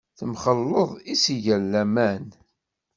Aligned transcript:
Temxelleḍ 0.17 0.91
i 1.11 1.15
s-igan 1.23 1.63
laman. 1.71 2.25